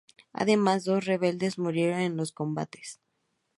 [0.33, 2.99] Además, dos rebeldes murieron en los combates.